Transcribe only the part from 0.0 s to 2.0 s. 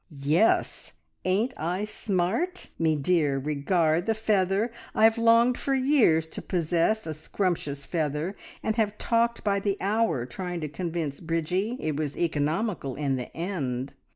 "Yes! Ain't I